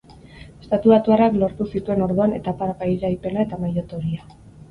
Estatubatuarrak 0.61 1.35
lortu 1.43 1.67
zituen 1.75 2.01
orduan 2.07 2.33
etapa 2.39 2.71
garaipena 2.81 3.47
eta 3.49 3.63
maillot 3.67 3.97
horia. 3.99 4.27